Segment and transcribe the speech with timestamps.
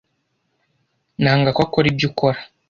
[1.21, 2.39] nanga ko akora ibyo ukora....